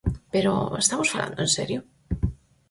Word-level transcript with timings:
Pero, 0.33 0.51
¿estamos 0.83 1.11
falando 1.13 1.39
en 1.45 1.51
serio? 1.57 1.79